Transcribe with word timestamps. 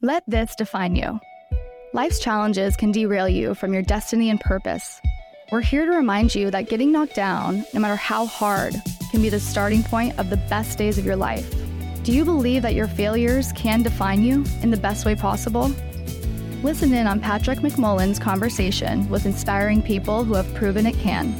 Let 0.00 0.22
this 0.28 0.54
define 0.54 0.94
you. 0.94 1.18
Life's 1.92 2.20
challenges 2.20 2.76
can 2.76 2.92
derail 2.92 3.28
you 3.28 3.52
from 3.54 3.72
your 3.72 3.82
destiny 3.82 4.30
and 4.30 4.38
purpose. 4.40 5.00
We're 5.50 5.60
here 5.60 5.86
to 5.86 5.90
remind 5.90 6.36
you 6.36 6.52
that 6.52 6.68
getting 6.68 6.92
knocked 6.92 7.16
down, 7.16 7.64
no 7.74 7.80
matter 7.80 7.96
how 7.96 8.24
hard, 8.26 8.76
can 9.10 9.22
be 9.22 9.28
the 9.28 9.40
starting 9.40 9.82
point 9.82 10.16
of 10.16 10.30
the 10.30 10.36
best 10.36 10.78
days 10.78 10.98
of 10.98 11.04
your 11.04 11.16
life. 11.16 11.52
Do 12.04 12.12
you 12.12 12.24
believe 12.24 12.62
that 12.62 12.76
your 12.76 12.86
failures 12.86 13.50
can 13.56 13.82
define 13.82 14.22
you 14.22 14.44
in 14.62 14.70
the 14.70 14.76
best 14.76 15.04
way 15.04 15.16
possible? 15.16 15.72
Listen 16.62 16.94
in 16.94 17.08
on 17.08 17.18
Patrick 17.18 17.58
McMullan's 17.58 18.20
conversation 18.20 19.08
with 19.08 19.26
inspiring 19.26 19.82
people 19.82 20.22
who 20.22 20.34
have 20.34 20.54
proven 20.54 20.86
it 20.86 20.96
can. 20.98 21.34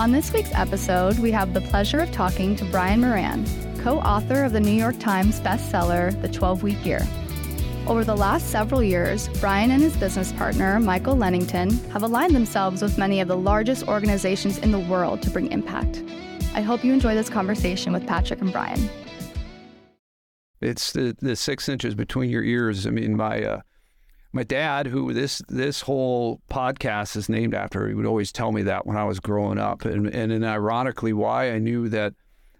On 0.00 0.10
this 0.10 0.32
week's 0.32 0.52
episode, 0.54 1.20
we 1.20 1.30
have 1.30 1.54
the 1.54 1.60
pleasure 1.60 2.00
of 2.00 2.10
talking 2.10 2.56
to 2.56 2.64
Brian 2.64 3.00
Moran, 3.00 3.44
co 3.82 3.98
author 3.98 4.44
of 4.44 4.52
the 4.52 4.60
New 4.60 4.70
York 4.70 4.98
Times 5.00 5.40
bestseller, 5.40 6.20
The 6.22 6.28
12 6.28 6.62
Week 6.62 6.86
Year. 6.86 7.00
Over 7.88 8.04
the 8.04 8.16
last 8.16 8.50
several 8.50 8.80
years, 8.80 9.28
Brian 9.40 9.72
and 9.72 9.82
his 9.82 9.96
business 9.96 10.30
partner, 10.30 10.78
Michael 10.78 11.16
Lennington, 11.16 11.70
have 11.90 12.04
aligned 12.04 12.32
themselves 12.32 12.80
with 12.80 12.96
many 12.96 13.18
of 13.18 13.26
the 13.26 13.36
largest 13.36 13.88
organizations 13.88 14.58
in 14.58 14.70
the 14.70 14.78
world 14.78 15.20
to 15.22 15.30
bring 15.30 15.50
impact. 15.50 16.04
I 16.54 16.60
hope 16.60 16.84
you 16.84 16.92
enjoy 16.92 17.16
this 17.16 17.28
conversation 17.28 17.92
with 17.92 18.06
Patrick 18.06 18.40
and 18.40 18.52
Brian. 18.52 18.88
It's 20.60 20.92
the, 20.92 21.16
the 21.20 21.34
six 21.34 21.68
inches 21.68 21.96
between 21.96 22.30
your 22.30 22.44
ears. 22.44 22.86
I 22.86 22.90
mean, 22.90 23.16
my 23.16 23.42
uh, 23.42 23.60
my 24.32 24.44
dad, 24.44 24.86
who 24.86 25.12
this 25.12 25.42
this 25.48 25.80
whole 25.80 26.40
podcast 26.48 27.16
is 27.16 27.28
named 27.28 27.52
after, 27.52 27.88
he 27.88 27.94
would 27.94 28.06
always 28.06 28.30
tell 28.30 28.52
me 28.52 28.62
that 28.62 28.86
when 28.86 28.96
I 28.96 29.02
was 29.04 29.18
growing 29.18 29.58
up, 29.58 29.84
and 29.84 30.06
and, 30.06 30.30
and 30.30 30.44
ironically, 30.44 31.12
why 31.12 31.50
I 31.50 31.58
knew 31.58 31.88
that 31.88 32.14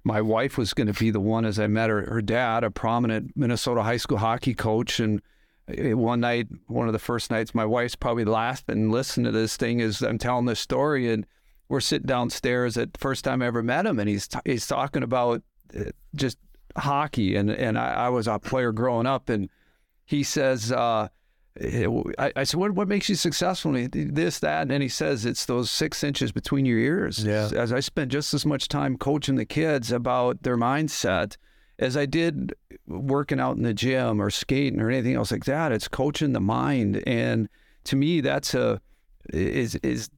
my 0.05 0.21
wife 0.21 0.59
was 0.59 0.75
going 0.75 0.89
to 0.89 0.99
be 0.99 1.11
the 1.11 1.21
one 1.21 1.45
as 1.45 1.59
I 1.59 1.67
met 1.67 1.91
her, 1.91 2.03
her 2.11 2.23
dad, 2.23 2.65
a 2.65 2.71
prominent 2.71 3.33
Minnesota 3.37 3.83
high 3.83 3.97
school 3.97 4.19
hockey 4.19 4.55
coach. 4.55 4.99
And 4.99 5.23
eh, 5.69 5.93
one 5.93 6.21
night, 6.21 6.49
one 6.67 6.89
of 6.89 6.93
the 6.93 6.99
first 6.99 7.31
nights, 7.31 7.55
my 7.55 7.65
wife's 7.65 7.95
probably 7.95 8.25
laughing 8.25 8.77
and 8.77 8.93
listening 8.93 9.27
to 9.27 9.33
this 9.33 9.57
thing 9.57 9.81
as 9.81 10.03
I'm 10.03 10.19
telling 10.19 10.47
this 10.47 10.61
story. 10.61 11.13
And 11.13 11.27
we're 11.69 11.81
sitting 11.81 12.07
downstairs 12.07 12.77
at 12.77 12.93
the 12.93 12.99
first 12.99 13.25
time 13.25 13.43
I 13.43 13.47
ever 13.47 13.63
met 13.63 13.87
him. 13.87 13.99
And 13.99 14.09
he's, 14.09 14.27
t- 14.27 14.39
he's 14.45 14.67
talking 14.67 15.03
about 15.03 15.43
eh, 15.75 15.91
just 16.15 16.39
hockey. 16.77 17.37
And, 17.37 17.51
and 17.51 17.79
I, 17.79 17.93
I 17.93 18.09
was 18.09 18.27
a 18.27 18.39
player 18.39 18.73
growing 18.73 19.07
up. 19.07 19.29
And 19.29 19.49
he 20.05 20.25
says, 20.25 20.73
uh, 20.73 21.09
Eh, 21.61 21.87
I, 22.19 22.33
I, 22.37 22.45
said, 22.45 22.59
what, 22.59 22.73
what 22.73 22.89
makes 22.89 23.09
you 23.09 23.15
successful? 23.15 23.75
He, 23.75 23.87
this, 23.87 24.39
that. 24.39 24.63
And 24.63 24.71
then 24.71 24.81
he 24.81 24.89
says, 24.89 25.27
it's 25.27 25.45
those 25.45 25.71
six 25.71 26.03
inches 26.03 26.33
between 26.33 26.65
your 26.65 26.79
ears. 26.79 27.25
Yeah. 27.25 27.51
As 27.55 27.73
I 27.73 27.81
spent 27.81 28.11
just 28.11 28.33
as 28.33 28.47
much 28.47 28.69
time 28.69 28.97
coaching 28.97 29.35
the 29.37 29.45
kids 29.45 29.93
about 29.93 30.43
their 30.43 30.57
mindset 30.57 31.37
as 31.79 31.97
I 31.97 32.07
did 32.07 32.55
working 32.87 33.41
out 33.41 33.57
in 33.57 33.63
the 33.63 33.75
gym 33.75 34.21
or 34.21 34.31
skating 34.31 34.81
or 34.81 34.91
anything 34.91 35.15
else 35.15 35.33
like 35.33 35.45
that. 35.45 35.73
It's 35.73 35.89
coaching 35.89 36.33
the 36.33 36.41
mind. 36.41 37.03
And 37.07 37.49
to 37.85 37.97
me, 37.97 38.21
that's 38.21 38.55
a, 38.55 38.81
is, 39.33 39.75
is 39.77 40.09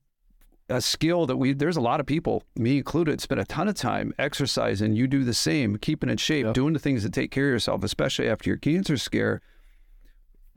a 0.68 0.80
skill 0.80 1.26
that 1.26 1.36
we, 1.36 1.52
there's 1.52 1.76
a 1.76 1.80
lot 1.80 2.00
of 2.00 2.06
people, 2.06 2.42
me 2.56 2.78
included, 2.78 3.20
spend 3.20 3.40
a 3.40 3.44
ton 3.44 3.68
of 3.68 3.74
time 3.74 4.12
exercising. 4.18 4.94
You 4.94 5.06
do 5.06 5.24
the 5.24 5.34
same, 5.34 5.76
keeping 5.78 6.10
in 6.10 6.16
shape, 6.16 6.46
Yep. 6.46 6.54
doing 6.54 6.72
the 6.74 6.78
things 6.78 7.02
that 7.02 7.12
take 7.12 7.30
care 7.30 7.48
of 7.48 7.52
yourself, 7.52 7.82
especially 7.82 8.28
after 8.28 8.50
your 8.50 8.56
cancer 8.56 8.96
scare. 8.96 9.40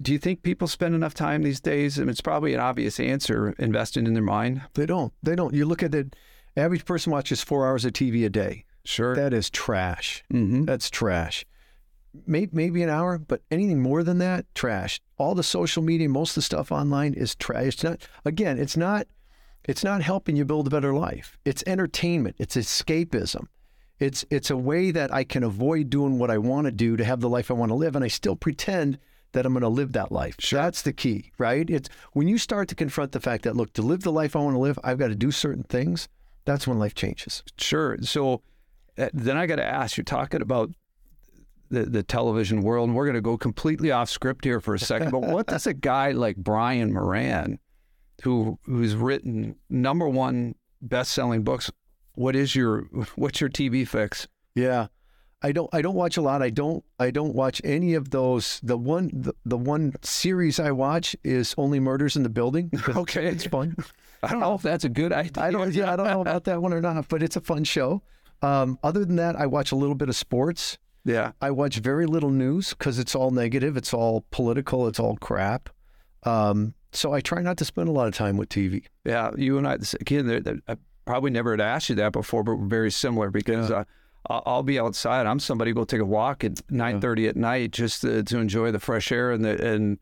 Do 0.01 0.11
you 0.11 0.19
think 0.19 0.43
people 0.43 0.67
spend 0.67 0.93
enough 0.93 1.13
time 1.13 1.43
these 1.43 1.59
days? 1.59 1.97
And 1.97 2.09
it's 2.09 2.21
probably 2.21 2.53
an 2.53 2.59
obvious 2.59 2.99
answer 2.99 3.55
investing 3.57 4.05
in 4.05 4.13
their 4.13 4.23
mind. 4.23 4.61
They 4.75 4.85
don't. 4.85 5.11
They 5.23 5.35
don't. 5.35 5.53
You 5.53 5.65
look 5.65 5.81
at 5.81 5.91
the 5.91 6.11
average 6.55 6.85
person 6.85 7.11
watches 7.11 7.43
four 7.43 7.67
hours 7.67 7.85
of 7.85 7.93
TV 7.93 8.25
a 8.25 8.29
day. 8.29 8.65
Sure. 8.83 9.15
That 9.15 9.33
is 9.33 9.49
trash. 9.49 10.23
mm-hmm. 10.31 10.65
That's 10.65 10.89
trash. 10.89 11.45
Maybe, 12.25 12.51
maybe 12.53 12.81
an 12.83 12.89
hour, 12.89 13.17
but 13.17 13.41
anything 13.51 13.81
more 13.81 14.01
than 14.01 14.17
that, 14.19 14.45
trash. 14.55 15.01
All 15.17 15.35
the 15.35 15.43
social 15.43 15.83
media, 15.83 16.09
most 16.09 16.31
of 16.31 16.35
the 16.35 16.41
stuff 16.43 16.71
online 16.71 17.13
is 17.13 17.35
trash. 17.35 17.65
It's 17.65 17.83
not. 17.83 18.07
Again, 18.23 18.57
it's 18.57 18.77
not. 18.77 19.07
It's 19.65 19.83
not 19.83 20.01
helping 20.01 20.37
you 20.37 20.45
build 20.45 20.67
a 20.67 20.69
better 20.69 20.93
life. 20.93 21.37
It's 21.43 21.63
entertainment. 21.67 22.37
It's 22.39 22.55
escapism. 22.55 23.47
It's 23.99 24.23
it's 24.29 24.49
a 24.49 24.57
way 24.57 24.91
that 24.91 25.13
I 25.13 25.23
can 25.23 25.43
avoid 25.43 25.89
doing 25.89 26.17
what 26.17 26.31
I 26.31 26.37
want 26.37 26.65
to 26.65 26.71
do 26.71 26.95
to 26.97 27.03
have 27.03 27.19
the 27.19 27.29
life 27.29 27.51
I 27.51 27.55
want 27.55 27.71
to 27.71 27.75
live, 27.75 27.95
and 27.95 28.05
I 28.05 28.07
still 28.07 28.35
pretend 28.35 28.99
that 29.33 29.45
I'm 29.45 29.53
going 29.53 29.61
to 29.61 29.69
live 29.69 29.93
that 29.93 30.11
life. 30.11 30.37
That's 30.37 30.81
the 30.81 30.93
key, 30.93 31.31
right? 31.37 31.69
It's 31.69 31.89
when 32.13 32.27
you 32.27 32.37
start 32.37 32.67
to 32.69 32.75
confront 32.75 33.11
the 33.11 33.19
fact 33.19 33.43
that 33.43 33.55
look, 33.55 33.73
to 33.73 33.81
live 33.81 34.01
the 34.01 34.11
life 34.11 34.35
I 34.35 34.39
want 34.39 34.55
to 34.55 34.59
live, 34.59 34.79
I've 34.83 34.97
got 34.97 35.09
to 35.09 35.15
do 35.15 35.31
certain 35.31 35.63
things. 35.63 36.07
That's 36.45 36.67
when 36.67 36.79
life 36.79 36.95
changes. 36.95 37.43
Sure. 37.57 37.97
So 38.01 38.41
uh, 38.97 39.09
then 39.13 39.37
I 39.37 39.45
got 39.45 39.57
to 39.57 39.65
ask, 39.65 39.97
you're 39.97 40.03
talking 40.03 40.41
about 40.41 40.71
the, 41.69 41.83
the 41.83 42.03
television 42.03 42.61
world, 42.61 42.89
and 42.89 42.95
we're 42.95 43.05
going 43.05 43.15
to 43.15 43.21
go 43.21 43.37
completely 43.37 43.91
off 43.91 44.09
script 44.09 44.45
here 44.45 44.59
for 44.59 44.73
a 44.73 44.79
second. 44.79 45.11
But 45.11 45.23
what 45.23 45.47
does 45.47 45.67
a 45.67 45.73
guy 45.73 46.11
like 46.11 46.37
Brian 46.37 46.93
Moran, 46.93 47.59
who 48.23 48.57
who's 48.63 48.95
written 48.95 49.55
number 49.69 50.07
one 50.07 50.55
best 50.81 51.11
selling 51.11 51.43
books, 51.43 51.69
what 52.13 52.35
is 52.35 52.55
your 52.55 52.83
what's 53.15 53.41
your 53.41 53.49
TV 53.49 53.87
fix? 53.87 54.27
Yeah. 54.55 54.87
I 55.41 55.51
don't 55.51 55.69
I 55.73 55.81
don't 55.81 55.95
watch 55.95 56.17
a 56.17 56.21
lot. 56.21 56.41
I 56.41 56.49
don't 56.49 56.83
I 56.99 57.11
don't 57.11 57.35
watch 57.35 57.61
any 57.63 57.93
of 57.93 58.09
those. 58.09 58.59
The 58.63 58.77
one 58.77 59.11
the, 59.13 59.33
the 59.45 59.57
one 59.57 59.93
series 60.01 60.59
I 60.59 60.71
watch 60.71 61.15
is 61.23 61.53
Only 61.57 61.79
Murders 61.79 62.15
in 62.15 62.23
the 62.23 62.29
Building. 62.29 62.71
Okay. 62.87 63.27
It's 63.27 63.45
fun. 63.45 63.75
I 64.23 64.31
don't 64.31 64.39
know 64.39 64.55
if 64.55 64.63
that's 64.63 64.83
a 64.83 64.89
good 64.89 65.13
idea. 65.13 65.43
I 65.43 65.51
don't 65.51 65.73
yeah, 65.73 65.93
I 65.93 65.95
don't 65.95 66.07
know 66.07 66.21
about 66.27 66.45
that 66.45 66.61
one 66.61 66.73
or 66.73 66.81
not, 66.81 67.07
but 67.07 67.21
it's 67.21 67.35
a 67.35 67.41
fun 67.41 67.63
show. 67.63 68.01
Um, 68.41 68.79
other 68.83 69.05
than 69.05 69.15
that, 69.17 69.35
I 69.35 69.45
watch 69.45 69.71
a 69.71 69.75
little 69.75 69.95
bit 69.95 70.09
of 70.09 70.15
sports. 70.15 70.77
Yeah. 71.05 71.31
I 71.41 71.51
watch 71.51 71.77
very 71.77 72.05
little 72.05 72.31
news 72.31 72.69
because 72.71 72.99
it's 72.99 73.15
all 73.15 73.31
negative, 73.31 73.77
it's 73.77 73.93
all 73.93 74.25
political, 74.31 74.87
it's 74.87 74.99
all 74.99 75.17
crap. 75.17 75.69
Um, 76.23 76.73
so 76.91 77.13
I 77.13 77.21
try 77.21 77.41
not 77.41 77.57
to 77.57 77.65
spend 77.65 77.87
a 77.89 77.91
lot 77.91 78.07
of 78.07 78.15
time 78.15 78.37
with 78.37 78.49
TV. 78.49 78.83
Yeah, 79.05 79.31
you 79.37 79.57
and 79.57 79.67
I, 79.67 79.77
again, 80.01 80.61
I 80.67 80.77
probably 81.05 81.31
never 81.31 81.51
had 81.51 81.61
asked 81.61 81.89
you 81.89 81.95
that 81.95 82.11
before, 82.11 82.43
but 82.43 82.55
we're 82.55 82.65
very 82.65 82.91
similar 82.91 83.29
because 83.29 83.71
uh, 83.71 83.83
I'll 84.27 84.43
I'll 84.45 84.63
be 84.63 84.79
outside. 84.79 85.25
I'm 85.25 85.39
somebody 85.39 85.73
go 85.73 85.83
take 85.83 86.01
a 86.01 86.05
walk 86.05 86.43
at 86.43 86.55
9:30 86.71 87.29
at 87.29 87.35
night 87.35 87.71
just 87.71 88.01
to, 88.01 88.23
to 88.23 88.37
enjoy 88.37 88.71
the 88.71 88.79
fresh 88.79 89.11
air 89.11 89.31
and 89.31 89.43
the, 89.43 89.65
and 89.73 89.97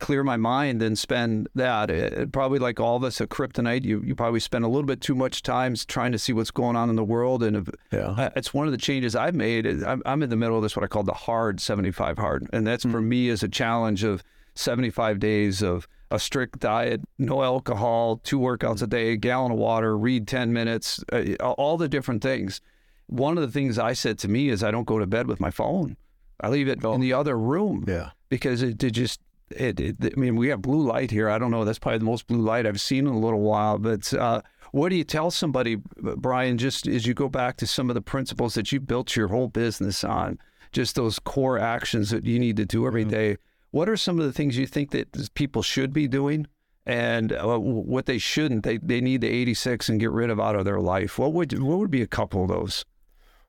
clear 0.00 0.22
my 0.22 0.36
mind 0.36 0.82
and 0.82 0.98
spend 0.98 1.48
that. 1.54 1.90
It, 1.90 2.30
probably 2.32 2.58
like 2.58 2.78
all 2.78 2.96
of 2.96 3.04
us 3.04 3.20
at 3.20 3.28
Kryptonite, 3.30 3.84
you 3.84 4.02
you 4.04 4.14
probably 4.14 4.40
spend 4.40 4.64
a 4.64 4.68
little 4.68 4.86
bit 4.86 5.00
too 5.00 5.14
much 5.14 5.42
time 5.42 5.74
trying 5.86 6.12
to 6.12 6.18
see 6.18 6.32
what's 6.32 6.50
going 6.50 6.76
on 6.76 6.90
in 6.90 6.96
the 6.96 7.04
world, 7.04 7.42
and 7.42 7.56
if, 7.56 7.68
Yeah. 7.92 8.08
uh, 8.10 8.30
it's 8.36 8.52
one 8.52 8.66
of 8.66 8.72
the 8.72 8.78
changes 8.78 9.16
I've 9.16 9.34
made. 9.34 9.66
I'm, 9.66 10.02
I'm 10.04 10.22
in 10.22 10.30
the 10.30 10.36
middle 10.36 10.56
of 10.56 10.62
this 10.62 10.76
what 10.76 10.84
I 10.84 10.88
call 10.88 11.04
the 11.04 11.12
hard 11.14 11.60
75 11.60 12.18
hard, 12.18 12.48
and 12.52 12.66
that's 12.66 12.84
for 12.84 13.00
me 13.00 13.28
as 13.30 13.42
a 13.42 13.48
challenge 13.48 14.04
of 14.04 14.22
75 14.54 15.18
days 15.20 15.62
of 15.62 15.86
a 16.10 16.18
strict 16.18 16.58
diet, 16.58 17.02
no 17.18 17.42
alcohol, 17.42 18.18
two 18.24 18.38
workouts 18.38 18.82
a 18.82 18.86
day, 18.86 19.12
a 19.12 19.16
gallon 19.16 19.52
of 19.52 19.58
water, 19.58 19.96
read 19.96 20.26
10 20.26 20.52
minutes, 20.52 21.04
uh, 21.12 21.34
all 21.40 21.76
the 21.76 21.88
different 21.88 22.22
things. 22.22 22.60
One 23.08 23.36
of 23.36 23.42
the 23.42 23.50
things 23.50 23.78
I 23.78 23.92
said 23.94 24.18
to 24.20 24.28
me 24.28 24.48
is 24.48 24.62
I 24.62 24.70
don't 24.70 24.86
go 24.86 24.98
to 24.98 25.06
bed 25.06 25.26
with 25.26 25.40
my 25.40 25.50
phone. 25.50 25.96
I 26.40 26.48
leave 26.48 26.68
it 26.68 26.84
in 26.84 27.00
the 27.00 27.12
other 27.14 27.36
room 27.36 27.84
Yeah. 27.88 28.10
because 28.28 28.62
it, 28.62 28.82
it 28.84 28.90
just 28.92 29.20
it, 29.50 29.80
it, 29.80 29.96
I 30.02 30.20
mean, 30.20 30.36
we 30.36 30.48
have 30.48 30.60
blue 30.62 30.86
light 30.86 31.10
here. 31.10 31.28
I 31.30 31.38
don't 31.38 31.50
know. 31.50 31.64
That's 31.64 31.78
probably 31.78 31.98
the 31.98 32.04
most 32.04 32.26
blue 32.26 32.40
light 32.42 32.66
I've 32.66 32.80
seen 32.80 33.06
in 33.06 33.12
a 33.14 33.18
little 33.18 33.40
while. 33.40 33.78
But 33.78 34.12
uh, 34.12 34.42
what 34.72 34.90
do 34.90 34.96
you 34.96 35.04
tell 35.04 35.30
somebody, 35.30 35.76
Brian? 35.96 36.58
Just 36.58 36.86
as 36.86 37.06
you 37.06 37.14
go 37.14 37.28
back 37.30 37.56
to 37.56 37.66
some 37.66 37.88
of 37.90 37.94
the 37.94 38.02
principles 38.02 38.52
that 38.54 38.70
you 38.72 38.78
built 38.78 39.16
your 39.16 39.28
whole 39.28 39.48
business 39.48 40.04
on, 40.04 40.38
just 40.70 40.96
those 40.96 41.18
core 41.18 41.58
actions 41.58 42.10
that 42.10 42.24
you 42.24 42.38
need 42.38 42.58
to 42.58 42.66
do 42.66 42.86
every 42.86 43.06
day. 43.06 43.38
What 43.70 43.88
are 43.88 43.96
some 43.96 44.18
of 44.20 44.26
the 44.26 44.32
things 44.34 44.58
you 44.58 44.66
think 44.66 44.90
that 44.90 45.30
people 45.34 45.62
should 45.62 45.94
be 45.94 46.06
doing, 46.08 46.46
and 46.84 47.32
uh, 47.32 47.58
what 47.58 48.04
they 48.04 48.18
shouldn't? 48.18 48.64
They 48.64 48.76
they 48.76 49.00
need 49.00 49.22
the 49.22 49.28
86 49.28 49.88
and 49.88 49.98
get 49.98 50.10
rid 50.10 50.28
of 50.28 50.38
out 50.38 50.56
of 50.56 50.66
their 50.66 50.80
life. 50.80 51.18
What 51.18 51.32
would 51.32 51.58
what 51.58 51.78
would 51.78 51.90
be 51.90 52.02
a 52.02 52.06
couple 52.06 52.42
of 52.42 52.48
those? 52.48 52.84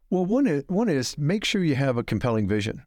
Well, 0.10 0.26
one 0.26 0.48
is, 0.48 0.64
one 0.68 0.90
is 0.90 1.18
make 1.18 1.46
sure 1.46 1.64
you 1.64 1.76
have 1.76 1.98
a 1.98 2.04
compelling 2.04 2.48
vision 2.48 2.84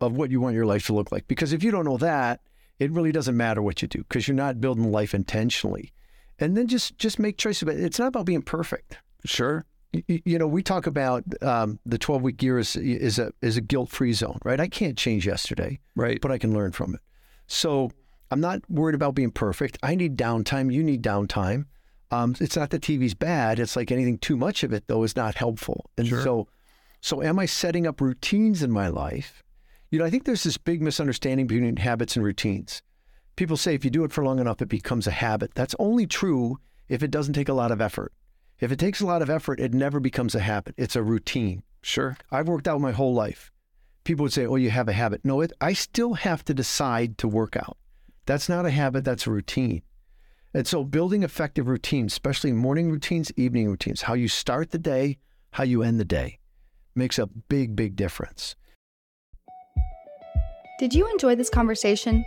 of 0.00 0.12
what 0.16 0.30
you 0.30 0.40
want 0.40 0.54
your 0.54 0.66
life 0.66 0.86
to 0.86 0.94
look 0.94 1.10
like. 1.12 1.26
Because 1.28 1.52
if 1.52 1.62
you 1.62 1.70
don't 1.70 1.84
know 1.84 1.96
that, 1.98 2.40
it 2.78 2.90
really 2.92 3.12
doesn't 3.12 3.36
matter 3.36 3.60
what 3.60 3.82
you 3.82 3.88
do 3.88 3.98
because 3.98 4.26
you're 4.26 4.34
not 4.36 4.60
building 4.60 4.90
life 4.90 5.12
intentionally. 5.14 5.92
And 6.38 6.56
then 6.56 6.66
just 6.68 6.96
just 6.96 7.18
make 7.18 7.36
choices. 7.36 7.64
But 7.64 7.76
it's 7.76 7.98
not 7.98 8.08
about 8.08 8.24
being 8.24 8.40
perfect. 8.42 8.96
Sure. 9.26 9.66
Y- 9.92 10.02
y- 10.08 10.22
You 10.24 10.38
know, 10.38 10.46
we 10.46 10.62
talk 10.62 10.86
about 10.86 11.24
um, 11.42 11.78
the 11.84 11.98
12 11.98 12.22
week 12.22 12.42
year 12.42 12.58
is, 12.58 12.76
is 12.76 13.18
a 13.18 13.32
is 13.42 13.58
a 13.58 13.60
guilt 13.60 13.90
free 13.90 14.14
zone, 14.14 14.38
right? 14.44 14.58
I 14.60 14.68
can't 14.68 14.96
change 14.96 15.26
yesterday, 15.26 15.80
Right. 15.94 16.18
but 16.20 16.30
I 16.30 16.38
can 16.38 16.54
learn 16.54 16.72
from 16.72 16.94
it. 16.94 17.00
So 17.46 17.90
I'm 18.30 18.40
not 18.40 18.60
worried 18.70 18.94
about 18.94 19.14
being 19.14 19.32
perfect. 19.32 19.76
I 19.82 19.94
need 19.96 20.16
downtime. 20.16 20.72
You 20.72 20.82
need 20.82 21.02
downtime. 21.02 21.66
Um, 22.10 22.34
it's 22.40 22.56
not 22.56 22.70
that 22.70 22.82
TV's 22.82 23.14
bad. 23.14 23.58
It's 23.58 23.76
like 23.76 23.92
anything 23.92 24.18
too 24.18 24.36
much 24.36 24.62
of 24.64 24.72
it 24.72 24.84
though 24.88 25.02
is 25.04 25.14
not 25.16 25.36
helpful. 25.36 25.90
And 25.96 26.06
Sure. 26.08 26.22
so, 26.22 26.48
so 27.00 27.22
am 27.22 27.38
I 27.38 27.46
setting 27.46 27.86
up 27.86 28.00
routines 28.00 28.62
in 28.62 28.70
my 28.70 28.88
life? 28.88 29.42
You 29.90 29.98
know, 29.98 30.04
I 30.04 30.10
think 30.10 30.24
there's 30.24 30.42
this 30.42 30.56
big 30.58 30.82
misunderstanding 30.82 31.46
between 31.46 31.76
habits 31.76 32.16
and 32.16 32.24
routines. 32.24 32.82
People 33.36 33.56
say 33.56 33.74
if 33.74 33.84
you 33.84 33.90
do 33.90 34.04
it 34.04 34.12
for 34.12 34.24
long 34.24 34.38
enough, 34.38 34.60
it 34.60 34.68
becomes 34.68 35.06
a 35.06 35.10
habit. 35.12 35.52
That's 35.54 35.74
only 35.78 36.06
true 36.06 36.58
if 36.88 37.02
it 37.02 37.10
doesn't 37.10 37.34
take 37.34 37.48
a 37.48 37.54
lot 37.54 37.70
of 37.72 37.80
effort. 37.80 38.12
If 38.58 38.70
it 38.70 38.78
takes 38.78 39.00
a 39.00 39.06
lot 39.06 39.22
of 39.22 39.30
effort, 39.30 39.58
it 39.60 39.72
never 39.72 39.98
becomes 40.00 40.34
a 40.34 40.40
habit. 40.40 40.74
It's 40.76 40.94
a 40.96 41.02
routine. 41.02 41.62
Sure. 41.82 42.16
I've 42.30 42.48
worked 42.48 42.68
out 42.68 42.80
my 42.80 42.92
whole 42.92 43.14
life. 43.14 43.50
people 44.04 44.24
would 44.24 44.32
say, 44.32 44.46
"Oh, 44.46 44.56
you 44.56 44.70
have 44.70 44.88
a 44.88 44.92
habit." 44.92 45.20
No, 45.24 45.40
it, 45.42 45.52
I 45.60 45.72
still 45.74 46.14
have 46.14 46.44
to 46.46 46.54
decide 46.54 47.16
to 47.18 47.28
work 47.28 47.54
out. 47.56 47.76
That's 48.26 48.48
not 48.48 48.66
a 48.66 48.70
habit. 48.70 49.04
That's 49.04 49.26
a 49.26 49.30
routine. 49.30 49.82
And 50.52 50.66
so, 50.66 50.82
building 50.82 51.22
effective 51.22 51.68
routines, 51.68 52.12
especially 52.12 52.52
morning 52.52 52.90
routines, 52.90 53.30
evening 53.36 53.68
routines, 53.68 54.02
how 54.02 54.14
you 54.14 54.26
start 54.26 54.70
the 54.70 54.78
day, 54.78 55.18
how 55.52 55.64
you 55.64 55.82
end 55.82 56.00
the 56.00 56.04
day, 56.04 56.38
makes 56.94 57.18
a 57.18 57.26
big, 57.26 57.76
big 57.76 57.94
difference. 57.94 58.56
Did 60.80 60.94
you 60.94 61.08
enjoy 61.10 61.36
this 61.36 61.50
conversation? 61.50 62.24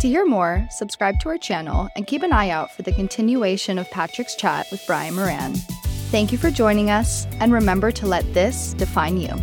To 0.00 0.08
hear 0.08 0.24
more, 0.24 0.66
subscribe 0.70 1.20
to 1.20 1.30
our 1.30 1.38
channel 1.38 1.88
and 1.96 2.06
keep 2.06 2.22
an 2.22 2.32
eye 2.32 2.50
out 2.50 2.70
for 2.70 2.82
the 2.82 2.92
continuation 2.92 3.78
of 3.78 3.90
Patrick's 3.90 4.36
chat 4.36 4.66
with 4.70 4.82
Brian 4.86 5.14
Moran. 5.14 5.54
Thank 6.10 6.32
you 6.32 6.38
for 6.38 6.50
joining 6.50 6.90
us, 6.90 7.26
and 7.40 7.52
remember 7.52 7.90
to 7.90 8.06
let 8.06 8.32
this 8.32 8.74
define 8.74 9.16
you. 9.16 9.34